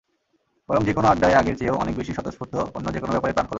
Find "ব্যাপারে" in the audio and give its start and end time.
3.11-3.33